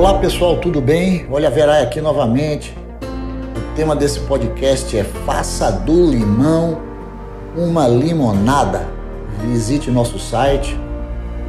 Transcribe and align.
Olá 0.00 0.18
pessoal, 0.18 0.58
tudo 0.58 0.80
bem? 0.80 1.26
Olha, 1.30 1.50
Verai 1.50 1.82
aqui 1.82 2.00
novamente. 2.00 2.74
O 3.54 3.76
tema 3.76 3.94
desse 3.94 4.18
podcast 4.20 4.96
é 4.96 5.04
Faça 5.04 5.70
do 5.70 6.10
limão 6.10 6.80
uma 7.54 7.86
limonada. 7.86 8.88
Visite 9.42 9.90
nosso 9.90 10.18
site 10.18 10.74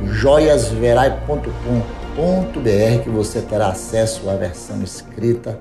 joiasverai.com.br 0.03 3.01
que 3.01 3.09
você 3.09 3.39
terá 3.39 3.69
acesso 3.69 4.29
à 4.29 4.35
versão 4.35 4.83
escrita 4.83 5.57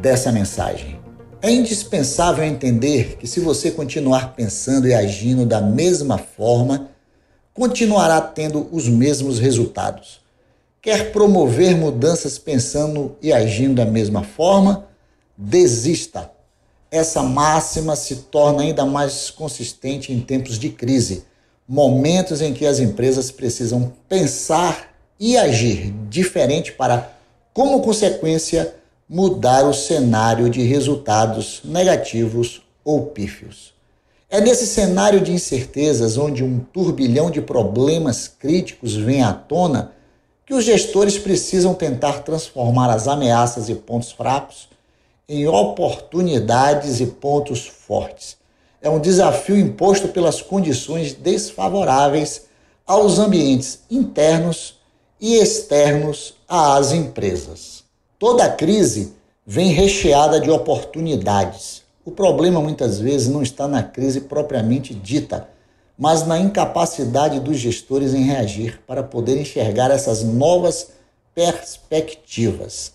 dessa 0.00 0.32
mensagem. 0.32 0.98
É 1.40 1.48
indispensável 1.48 2.42
entender 2.42 3.18
que 3.20 3.26
se 3.28 3.38
você 3.38 3.70
continuar 3.70 4.34
pensando 4.34 4.88
e 4.88 4.92
agindo 4.92 5.46
da 5.46 5.60
mesma 5.60 6.18
forma, 6.18 6.88
continuará 7.54 8.20
tendo 8.20 8.66
os 8.72 8.88
mesmos 8.88 9.38
resultados. 9.38 10.28
Quer 10.82 11.12
promover 11.12 11.76
mudanças 11.76 12.38
pensando 12.38 13.14
e 13.20 13.34
agindo 13.34 13.74
da 13.74 13.84
mesma 13.84 14.24
forma? 14.24 14.86
Desista. 15.36 16.30
Essa 16.90 17.22
máxima 17.22 17.94
se 17.94 18.16
torna 18.16 18.62
ainda 18.62 18.86
mais 18.86 19.30
consistente 19.30 20.10
em 20.10 20.20
tempos 20.20 20.58
de 20.58 20.70
crise, 20.70 21.24
momentos 21.68 22.40
em 22.40 22.54
que 22.54 22.64
as 22.64 22.80
empresas 22.80 23.30
precisam 23.30 23.92
pensar 24.08 24.94
e 25.20 25.36
agir 25.36 25.92
diferente 26.08 26.72
para, 26.72 27.12
como 27.52 27.82
consequência, 27.82 28.74
mudar 29.06 29.66
o 29.66 29.74
cenário 29.74 30.48
de 30.48 30.62
resultados 30.62 31.60
negativos 31.62 32.62
ou 32.82 33.06
pífios. 33.08 33.74
É 34.30 34.40
nesse 34.40 34.66
cenário 34.66 35.20
de 35.20 35.30
incertezas, 35.30 36.16
onde 36.16 36.42
um 36.42 36.58
turbilhão 36.58 37.30
de 37.30 37.42
problemas 37.42 38.28
críticos 38.28 38.96
vem 38.96 39.22
à 39.22 39.32
tona, 39.34 39.92
que 40.50 40.54
os 40.54 40.64
gestores 40.64 41.16
precisam 41.16 41.74
tentar 41.74 42.24
transformar 42.24 42.90
as 42.90 43.06
ameaças 43.06 43.68
e 43.68 43.74
pontos 43.76 44.10
fracos 44.10 44.68
em 45.28 45.46
oportunidades 45.46 46.98
e 46.98 47.06
pontos 47.06 47.68
fortes. 47.68 48.36
É 48.82 48.90
um 48.90 48.98
desafio 48.98 49.56
imposto 49.56 50.08
pelas 50.08 50.42
condições 50.42 51.14
desfavoráveis 51.14 52.46
aos 52.84 53.20
ambientes 53.20 53.82
internos 53.88 54.74
e 55.20 55.36
externos 55.36 56.34
às 56.48 56.90
empresas. 56.90 57.84
Toda 58.18 58.50
crise 58.50 59.14
vem 59.46 59.68
recheada 59.68 60.40
de 60.40 60.50
oportunidades. 60.50 61.84
O 62.04 62.10
problema 62.10 62.60
muitas 62.60 62.98
vezes 62.98 63.28
não 63.28 63.40
está 63.40 63.68
na 63.68 63.84
crise 63.84 64.22
propriamente 64.22 64.94
dita, 64.94 65.48
mas 66.00 66.26
na 66.26 66.38
incapacidade 66.38 67.38
dos 67.40 67.58
gestores 67.58 68.14
em 68.14 68.22
reagir 68.22 68.80
para 68.86 69.02
poder 69.02 69.38
enxergar 69.38 69.90
essas 69.90 70.24
novas 70.24 70.92
perspectivas. 71.34 72.94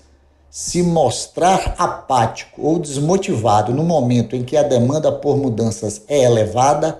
Se 0.49 0.81
mostrar 0.81 1.75
apático 1.77 2.63
ou 2.63 2.79
desmotivado 2.79 3.71
no 3.71 3.83
momento 3.83 4.35
em 4.35 4.43
que 4.43 4.57
a 4.57 4.63
demanda 4.63 5.11
por 5.11 5.37
mudanças 5.37 6.01
é 6.07 6.23
elevada, 6.23 6.99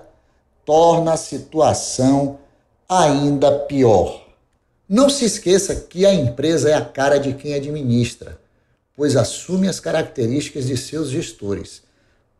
torna 0.64 1.14
a 1.14 1.16
situação 1.16 2.38
ainda 2.88 3.50
pior. 3.50 4.26
Não 4.88 5.10
se 5.10 5.24
esqueça 5.24 5.74
que 5.74 6.06
a 6.06 6.14
empresa 6.14 6.70
é 6.70 6.74
a 6.74 6.84
cara 6.84 7.18
de 7.18 7.32
quem 7.32 7.52
administra, 7.52 8.38
pois 8.96 9.16
assume 9.16 9.68
as 9.68 9.80
características 9.80 10.68
de 10.68 10.76
seus 10.76 11.10
gestores. 11.10 11.82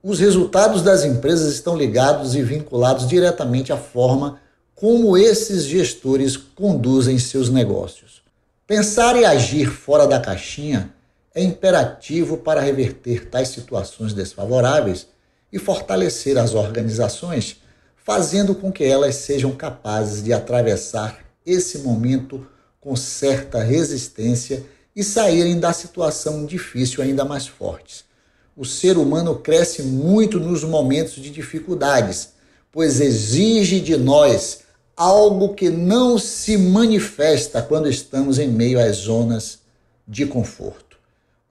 Os 0.02 0.20
resultados 0.20 0.82
das 0.82 1.04
empresas 1.04 1.52
estão 1.52 1.76
ligados 1.76 2.34
e 2.34 2.42
vinculados 2.42 3.08
diretamente 3.08 3.72
à 3.72 3.76
forma 3.76 4.38
como 4.74 5.16
esses 5.16 5.64
gestores 5.64 6.36
conduzem 6.36 7.18
seus 7.18 7.48
negócios. 7.48 8.22
Pensar 8.66 9.16
e 9.16 9.24
agir 9.24 9.70
fora 9.70 10.06
da 10.06 10.20
caixinha 10.20 10.92
é 11.34 11.42
imperativo 11.42 12.38
para 12.38 12.60
reverter 12.60 13.28
tais 13.28 13.48
situações 13.48 14.12
desfavoráveis 14.12 15.06
e 15.52 15.58
fortalecer 15.58 16.38
as 16.38 16.54
organizações, 16.54 17.60
fazendo 17.96 18.54
com 18.54 18.72
que 18.72 18.84
elas 18.84 19.16
sejam 19.16 19.52
capazes 19.52 20.22
de 20.22 20.32
atravessar 20.32 21.18
esse 21.44 21.78
momento 21.78 22.46
com 22.80 22.96
certa 22.96 23.62
resistência 23.62 24.64
e 24.94 25.04
saírem 25.04 25.60
da 25.60 25.72
situação 25.72 26.46
difícil 26.46 27.02
ainda 27.02 27.24
mais 27.24 27.46
fortes. 27.46 28.05
O 28.56 28.64
ser 28.64 28.96
humano 28.96 29.34
cresce 29.34 29.82
muito 29.82 30.40
nos 30.40 30.64
momentos 30.64 31.14
de 31.14 31.30
dificuldades, 31.30 32.30
pois 32.72 33.00
exige 33.00 33.80
de 33.80 33.96
nós 33.96 34.60
algo 34.96 35.54
que 35.54 35.68
não 35.68 36.18
se 36.18 36.56
manifesta 36.56 37.60
quando 37.60 37.88
estamos 37.88 38.38
em 38.38 38.48
meio 38.48 38.80
às 38.80 38.96
zonas 38.96 39.58
de 40.08 40.24
conforto. 40.24 40.96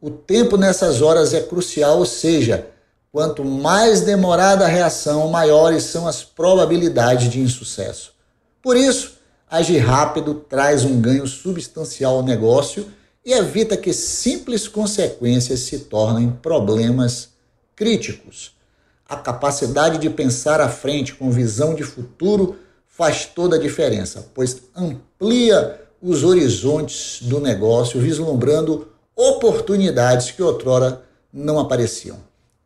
O 0.01 0.09
tempo 0.09 0.57
nessas 0.57 1.01
horas 1.01 1.33
é 1.33 1.41
crucial, 1.41 1.99
ou 1.99 2.05
seja, 2.05 2.67
quanto 3.11 3.45
mais 3.45 4.01
demorada 4.01 4.65
a 4.65 4.69
reação, 4.69 5.29
maiores 5.29 5.83
são 5.83 6.07
as 6.07 6.23
probabilidades 6.23 7.29
de 7.29 7.39
insucesso. 7.39 8.13
Por 8.61 8.75
isso, 8.75 9.15
Agir 9.49 9.77
rápido 9.77 10.33
traz 10.33 10.83
um 10.83 10.99
ganho 10.99 11.27
substancial 11.27 12.17
ao 12.17 12.23
negócio 12.23 12.87
e 13.25 13.33
evita 13.33 13.75
que 13.75 13.91
simples 13.91 14.67
consequências 14.67 15.61
se 15.61 15.79
tornem 15.79 16.29
problemas 16.29 17.29
críticos. 17.75 18.51
A 19.09 19.15
capacidade 19.15 19.97
de 19.97 20.09
pensar 20.09 20.61
à 20.61 20.69
frente 20.69 21.15
com 21.15 21.31
visão 21.31 21.73
de 21.73 21.83
futuro 21.83 22.57
faz 22.87 23.25
toda 23.25 23.55
a 23.55 23.59
diferença, 23.59 24.27
pois 24.33 24.61
amplia 24.75 25.81
os 26.01 26.23
horizontes 26.23 27.19
do 27.23 27.39
negócio, 27.39 27.99
vislumbrando 27.99 28.87
oportunidades 29.15 30.31
que 30.31 30.43
outrora 30.43 31.01
não 31.33 31.59
apareciam. 31.59 32.17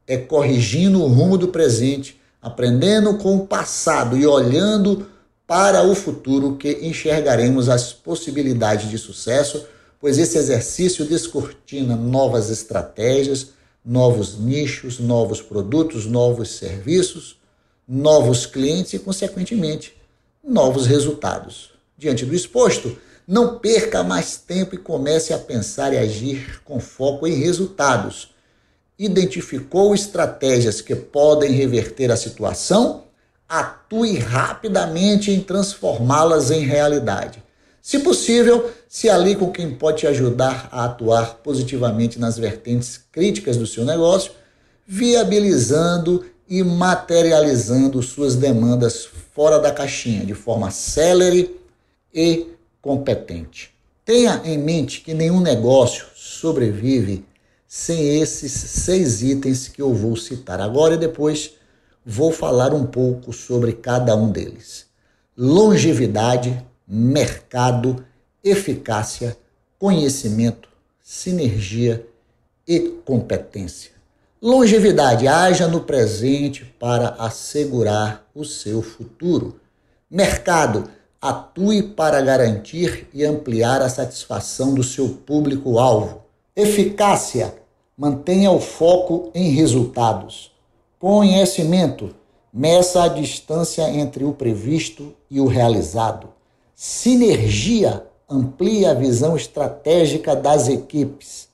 É 0.05 0.17
corrigindo 0.17 1.01
o 1.01 1.07
rumo 1.07 1.37
do 1.37 1.47
presente, 1.47 2.19
aprendendo 2.41 3.17
com 3.17 3.37
o 3.37 3.47
passado 3.47 4.17
e 4.17 4.25
olhando 4.25 5.07
para 5.47 5.83
o 5.83 5.95
futuro 5.95 6.57
que 6.57 6.79
enxergaremos 6.81 7.69
as 7.69 7.93
possibilidades 7.93 8.89
de 8.89 8.97
sucesso, 8.97 9.65
pois 9.99 10.17
esse 10.17 10.37
exercício 10.37 11.05
descortina 11.05 11.95
novas 11.95 12.49
estratégias, 12.49 13.49
novos 13.83 14.37
nichos, 14.37 14.99
novos 14.99 15.41
produtos, 15.41 16.05
novos 16.05 16.51
serviços, 16.51 17.37
novos 17.87 18.45
clientes 18.45 18.93
e, 18.93 18.99
consequentemente, 18.99 19.95
novos 20.43 20.85
resultados. 20.85 21.71
Diante 21.97 22.25
do 22.25 22.35
exposto, 22.35 22.97
não 23.27 23.59
perca 23.59 24.03
mais 24.03 24.37
tempo 24.37 24.75
e 24.75 24.77
comece 24.77 25.33
a 25.33 25.37
pensar 25.37 25.93
e 25.93 25.97
agir 25.97 26.61
com 26.63 26.79
foco 26.79 27.27
em 27.27 27.33
resultados. 27.33 28.33
Identificou 28.97 29.93
estratégias 29.93 30.81
que 30.81 30.95
podem 30.95 31.51
reverter 31.51 32.11
a 32.11 32.17
situação? 32.17 33.09
atue 33.49 34.19
rapidamente 34.19 35.31
em 35.31 35.41
transformá-las 35.41 36.51
em 36.51 36.63
realidade. 36.63 37.43
Se 37.81 37.99
possível, 37.99 38.69
se 38.87 39.09
ali 39.09 39.35
com 39.35 39.51
quem 39.51 39.73
pode 39.73 39.99
te 39.99 40.07
ajudar 40.07 40.67
a 40.71 40.85
atuar 40.85 41.35
positivamente 41.35 42.19
nas 42.19 42.37
vertentes 42.37 42.99
críticas 43.11 43.57
do 43.57 43.65
seu 43.65 43.85
negócio, 43.85 44.31
viabilizando 44.85 46.25
e 46.47 46.63
materializando 46.63 48.01
suas 48.01 48.35
demandas 48.35 49.05
fora 49.33 49.59
da 49.59 49.71
caixinha, 49.71 50.25
de 50.25 50.33
forma 50.33 50.71
célere 50.71 51.59
e 52.13 52.47
competente. 52.81 53.71
Tenha 54.03 54.41
em 54.43 54.57
mente 54.57 55.01
que 55.01 55.13
nenhum 55.13 55.39
negócio 55.39 56.07
sobrevive 56.15 57.23
sem 57.67 58.19
esses 58.19 58.51
seis 58.51 59.21
itens 59.21 59.67
que 59.67 59.79
eu 59.79 59.93
vou 59.93 60.15
citar 60.15 60.59
agora 60.59 60.95
e 60.95 60.97
depois 60.97 61.51
vou 62.03 62.31
falar 62.31 62.73
um 62.73 62.87
pouco 62.87 63.31
sobre 63.31 63.73
cada 63.73 64.15
um 64.15 64.31
deles. 64.31 64.87
Longevidade, 65.37 66.65
mercado, 66.91 68.03
eficácia, 68.43 69.37
conhecimento, 69.77 70.67
sinergia 71.03 72.03
e 72.67 72.79
competência. 73.05 73.91
Longevidade, 74.41 75.27
haja 75.27 75.67
no 75.67 75.81
presente 75.81 76.65
para 76.79 77.09
assegurar 77.19 78.25
o 78.33 78.43
seu 78.43 78.81
futuro. 78.81 79.59
Mercado, 80.09 80.89
atue 81.21 81.83
para 81.83 82.21
garantir 82.21 83.07
e 83.13 83.23
ampliar 83.23 83.83
a 83.83 83.89
satisfação 83.89 84.73
do 84.73 84.83
seu 84.83 85.09
público-alvo. 85.09 86.23
Eficácia, 86.55 87.53
mantenha 87.95 88.49
o 88.49 88.59
foco 88.59 89.29
em 89.35 89.51
resultados. 89.51 90.51
Conhecimento 90.97 92.15
meça 92.51 93.03
a 93.03 93.07
distância 93.07 93.87
entre 93.91 94.23
o 94.23 94.33
previsto 94.33 95.13
e 95.29 95.39
o 95.39 95.45
realizado. 95.45 96.38
Sinergia 96.81 98.05
amplia 98.29 98.91
a 98.91 98.93
visão 98.93 99.35
estratégica 99.35 100.33
das 100.33 100.69
equipes. 100.69 101.49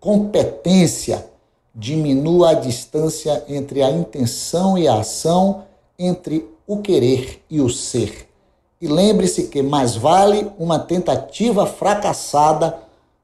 Competência 0.00 1.28
diminua 1.74 2.52
a 2.52 2.54
distância 2.54 3.44
entre 3.46 3.82
a 3.82 3.90
intenção 3.90 4.78
e 4.78 4.88
a 4.88 5.00
ação, 5.00 5.64
entre 5.98 6.48
o 6.66 6.78
querer 6.78 7.42
e 7.50 7.60
o 7.60 7.68
ser. 7.68 8.26
E 8.80 8.88
lembre-se 8.88 9.48
que 9.48 9.62
mais 9.62 9.96
vale 9.96 10.50
uma 10.58 10.78
tentativa 10.78 11.66
fracassada 11.66 12.74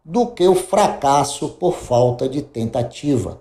do 0.04 0.26
que 0.26 0.46
o 0.46 0.54
fracasso 0.54 1.48
por 1.48 1.72
falta 1.72 2.28
de 2.28 2.42
tentativa. 2.42 3.40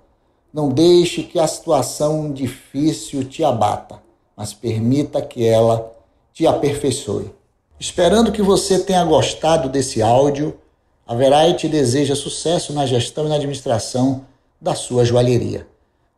Não 0.53 0.69
deixe 0.69 1.21
que 1.21 1.37
a 1.37 1.45
situação 1.45 2.31
difícil 2.31 3.25
te 3.25 3.43
abata, 3.43 4.01
mas 4.37 4.53
permita 4.53 5.21
que 5.21 5.45
ela 5.45 5.91
te 6.31 6.47
aperfeiçoe. 6.47 7.37
Esperando 7.79 8.33
que 8.33 8.41
você 8.41 8.77
tenha 8.79 9.05
gostado 9.05 9.69
desse 9.69 10.01
áudio, 10.01 10.59
a 11.07 11.15
Verai 11.15 11.53
te 11.53 11.65
deseja 11.69 12.13
sucesso 12.13 12.73
na 12.73 12.85
gestão 12.85 13.25
e 13.25 13.29
na 13.29 13.35
administração 13.35 14.25
da 14.59 14.75
sua 14.75 15.05
joalheria. 15.05 15.65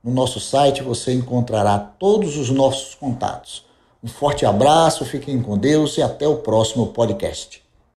No 0.04 0.12
nosso 0.12 0.40
site 0.40 0.82
você 0.82 1.14
encontrará 1.14 1.78
todos 1.78 2.36
os 2.36 2.50
nossos 2.50 2.96
contatos. 2.96 3.64
Um 4.04 4.08
forte 4.08 4.44
abraço, 4.44 5.06
fiquem 5.06 5.40
com 5.40 5.56
Deus 5.56 5.98
e 5.98 6.02
até 6.02 6.28
o 6.28 6.38
próximo 6.38 6.88
podcast. 6.88 7.61